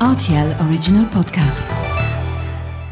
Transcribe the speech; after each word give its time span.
RTL 0.00 0.54
Original 0.60 1.06
Podcast. 1.06 1.64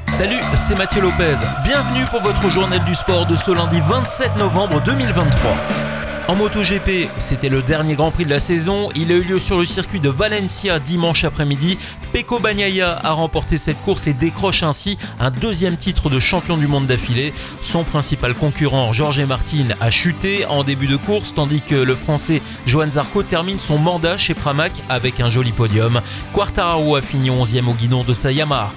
Salut, 0.06 0.40
c'est 0.56 0.74
Mathieu 0.74 1.02
Lopez. 1.02 1.34
Bienvenue 1.62 2.06
pour 2.10 2.22
votre 2.22 2.48
journal 2.48 2.82
du 2.84 2.94
sport 2.94 3.26
de 3.26 3.36
ce 3.36 3.50
lundi 3.50 3.78
27 3.86 4.38
novembre 4.38 4.80
2023. 4.80 5.83
En 6.26 6.36
MotoGP, 6.36 7.10
c'était 7.18 7.50
le 7.50 7.60
dernier 7.60 7.96
Grand 7.96 8.10
Prix 8.10 8.24
de 8.24 8.30
la 8.30 8.40
saison. 8.40 8.88
Il 8.96 9.12
a 9.12 9.16
eu 9.16 9.24
lieu 9.24 9.38
sur 9.38 9.58
le 9.58 9.66
circuit 9.66 10.00
de 10.00 10.08
Valencia 10.08 10.78
dimanche 10.78 11.22
après-midi. 11.24 11.76
Pecco 12.14 12.38
Bagnaia 12.38 12.98
a 13.04 13.12
remporté 13.12 13.58
cette 13.58 13.80
course 13.82 14.06
et 14.06 14.14
décroche 14.14 14.62
ainsi 14.62 14.96
un 15.20 15.30
deuxième 15.30 15.76
titre 15.76 16.08
de 16.08 16.18
champion 16.18 16.56
du 16.56 16.66
monde 16.66 16.86
d'affilée. 16.86 17.34
Son 17.60 17.84
principal 17.84 18.32
concurrent, 18.32 18.94
Jorge 18.94 19.20
Martin, 19.20 19.68
a 19.82 19.90
chuté 19.90 20.46
en 20.46 20.64
début 20.64 20.86
de 20.86 20.96
course, 20.96 21.34
tandis 21.34 21.60
que 21.60 21.74
le 21.74 21.94
Français 21.94 22.40
Johan 22.66 22.90
Zarco 22.92 23.22
termine 23.22 23.58
son 23.58 23.78
mandat 23.78 24.16
chez 24.16 24.32
Pramac 24.32 24.72
avec 24.88 25.20
un 25.20 25.28
joli 25.30 25.52
podium. 25.52 26.00
Quartararo 26.32 26.96
a 26.96 27.02
fini 27.02 27.28
11e 27.28 27.66
au 27.66 27.74
guidon 27.74 28.02
de 28.02 28.14
sa 28.14 28.32
Yamaha. 28.32 28.72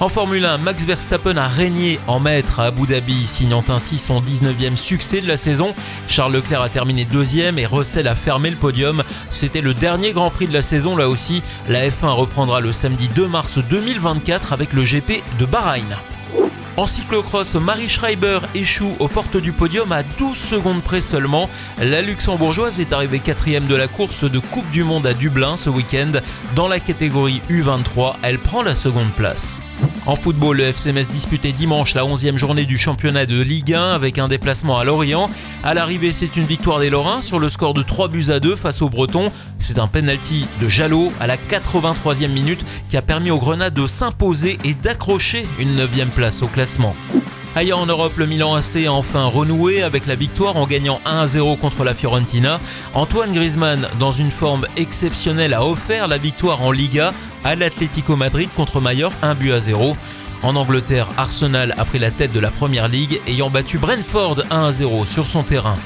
En 0.00 0.08
Formule 0.08 0.44
1, 0.44 0.58
Max 0.58 0.84
Verstappen 0.84 1.36
a 1.36 1.48
régné 1.48 1.98
en 2.06 2.20
maître 2.20 2.60
à 2.60 2.66
Abu 2.66 2.86
Dhabi, 2.86 3.26
signant 3.26 3.64
ainsi 3.68 3.98
son 3.98 4.22
19e 4.22 4.76
succès 4.76 5.20
de 5.20 5.26
la 5.26 5.36
saison. 5.36 5.74
Charles 6.06 6.34
Leclerc 6.34 6.62
a 6.62 6.68
terminé 6.68 7.04
deuxième 7.04 7.58
et 7.58 7.66
Russell 7.66 8.06
a 8.06 8.14
fermé 8.14 8.50
le 8.50 8.56
podium. 8.56 9.02
C'était 9.30 9.60
le 9.60 9.74
dernier 9.74 10.12
Grand 10.12 10.30
Prix 10.30 10.46
de 10.46 10.52
la 10.52 10.62
saison 10.62 10.96
là 10.96 11.08
aussi. 11.08 11.42
La 11.68 11.88
F1 11.88 12.10
reprendra 12.10 12.60
le 12.60 12.70
samedi 12.70 13.08
2 13.08 13.26
mars 13.26 13.58
2024 13.58 14.52
avec 14.52 14.72
le 14.72 14.84
GP 14.84 15.20
de 15.36 15.46
Bahreïn. 15.46 15.98
En 16.78 16.86
cyclocross, 16.86 17.56
Marie 17.56 17.88
Schreiber 17.88 18.38
échoue 18.54 18.94
aux 19.00 19.08
portes 19.08 19.36
du 19.36 19.52
podium 19.52 19.90
à 19.90 20.04
12 20.04 20.38
secondes 20.38 20.80
près 20.80 21.00
seulement. 21.00 21.50
La 21.80 22.02
luxembourgeoise 22.02 22.78
est 22.78 22.92
arrivée 22.92 23.18
quatrième 23.18 23.66
de 23.66 23.74
la 23.74 23.88
course 23.88 24.22
de 24.22 24.38
Coupe 24.38 24.70
du 24.70 24.84
Monde 24.84 25.04
à 25.04 25.12
Dublin 25.12 25.56
ce 25.56 25.70
week-end. 25.70 26.12
Dans 26.54 26.68
la 26.68 26.78
catégorie 26.78 27.42
U23, 27.50 28.14
elle 28.22 28.38
prend 28.38 28.62
la 28.62 28.76
seconde 28.76 29.12
place. 29.12 29.60
En 30.08 30.16
football, 30.16 30.56
le 30.56 30.64
FCMS 30.64 31.06
disputait 31.06 31.52
dimanche 31.52 31.92
la 31.92 32.02
11e 32.02 32.38
journée 32.38 32.64
du 32.64 32.78
championnat 32.78 33.26
de 33.26 33.42
Ligue 33.42 33.74
1 33.74 33.90
avec 33.90 34.18
un 34.18 34.26
déplacement 34.26 34.78
à 34.78 34.84
Lorient. 34.84 35.28
À 35.62 35.74
l'arrivée, 35.74 36.12
c'est 36.12 36.34
une 36.36 36.46
victoire 36.46 36.78
des 36.78 36.88
Lorrains 36.88 37.20
sur 37.20 37.38
le 37.38 37.50
score 37.50 37.74
de 37.74 37.82
3 37.82 38.08
buts 38.08 38.30
à 38.30 38.40
2 38.40 38.56
face 38.56 38.80
aux 38.80 38.88
Bretons. 38.88 39.30
C'est 39.58 39.78
un 39.78 39.86
penalty 39.86 40.46
de 40.62 40.66
Jalot 40.66 41.12
à 41.20 41.26
la 41.26 41.36
83e 41.36 42.28
minute 42.28 42.64
qui 42.88 42.96
a 42.96 43.02
permis 43.02 43.30
aux 43.30 43.38
Grenades 43.38 43.74
de 43.74 43.86
s'imposer 43.86 44.56
et 44.64 44.72
d'accrocher 44.72 45.46
une 45.58 45.76
9e 45.76 46.08
place 46.08 46.40
au 46.40 46.46
classement. 46.46 46.96
Ailleurs 47.58 47.80
en 47.80 47.86
Europe, 47.86 48.16
le 48.18 48.26
Milan 48.26 48.54
AC 48.54 48.86
a 48.86 48.92
enfin 48.92 49.24
renoué 49.24 49.82
avec 49.82 50.06
la 50.06 50.14
victoire 50.14 50.56
en 50.56 50.64
gagnant 50.64 51.00
1-0 51.04 51.58
contre 51.58 51.82
la 51.82 51.92
Fiorentina. 51.92 52.60
Antoine 52.94 53.32
Griezmann, 53.32 53.88
dans 53.98 54.12
une 54.12 54.30
forme 54.30 54.64
exceptionnelle, 54.76 55.54
a 55.54 55.66
offert 55.66 56.06
la 56.06 56.18
victoire 56.18 56.62
en 56.62 56.70
Liga 56.70 57.12
à 57.42 57.56
l'Atlético 57.56 58.14
Madrid 58.14 58.48
contre 58.54 58.80
Mallorca 58.80 59.16
1 59.22 59.34
but 59.34 59.50
à 59.50 59.60
0. 59.60 59.96
En 60.44 60.54
Angleterre, 60.54 61.08
Arsenal 61.16 61.74
a 61.76 61.84
pris 61.84 61.98
la 61.98 62.12
tête 62.12 62.30
de 62.30 62.38
la 62.38 62.52
Première 62.52 62.86
Ligue 62.86 63.20
ayant 63.26 63.50
battu 63.50 63.78
Brentford 63.78 64.44
1 64.52 64.70
0 64.70 65.04
sur 65.04 65.26
son 65.26 65.42
terrain. 65.42 65.78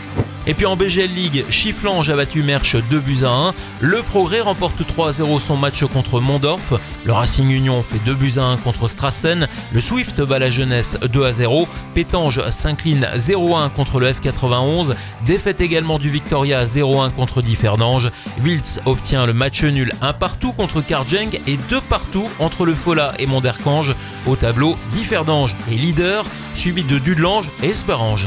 Et 0.46 0.54
puis 0.54 0.66
en 0.66 0.74
BGL 0.74 1.14
League, 1.14 1.44
Chifflange 1.50 2.10
a 2.10 2.16
battu 2.16 2.42
Merch 2.42 2.74
2 2.74 2.98
buts 2.98 3.22
à 3.22 3.28
1. 3.28 3.54
Le 3.80 4.02
Progrès 4.02 4.40
remporte 4.40 4.84
3 4.84 5.12
0 5.12 5.38
son 5.38 5.56
match 5.56 5.84
contre 5.84 6.20
Mondorf. 6.20 6.74
Le 7.04 7.12
Racing 7.12 7.48
Union 7.48 7.80
fait 7.82 8.00
2 8.04 8.14
buts 8.14 8.32
à 8.38 8.42
1 8.42 8.56
contre 8.56 8.88
Strassen. 8.88 9.46
Le 9.72 9.80
Swift 9.80 10.20
bat 10.20 10.40
la 10.40 10.50
jeunesse 10.50 10.98
2 11.00 11.24
à 11.24 11.32
0. 11.32 11.68
Pétange 11.94 12.40
s'incline 12.50 13.06
0-1 13.16 13.70
contre 13.70 14.00
le 14.00 14.10
F91. 14.10 14.94
Défaite 15.26 15.60
également 15.60 16.00
du 16.00 16.10
Victoria 16.10 16.64
0-1 16.64 17.12
contre 17.12 17.40
Differdange. 17.40 18.10
Wiltz 18.42 18.80
obtient 18.84 19.26
le 19.26 19.32
match 19.32 19.62
nul 19.62 19.92
1 20.02 20.12
partout 20.14 20.52
contre 20.52 20.80
Karjeng 20.80 21.38
et 21.46 21.56
2 21.56 21.80
partout 21.82 22.28
entre 22.40 22.66
le 22.66 22.74
Fola 22.74 23.14
et 23.20 23.26
Monderkange. 23.26 23.94
Au 24.26 24.34
tableau, 24.34 24.76
Differdange 24.90 25.54
est 25.70 25.76
leader, 25.76 26.24
suivi 26.54 26.82
de 26.82 26.98
Dudelange 26.98 27.48
et 27.62 27.68
Esperange. 27.68 28.26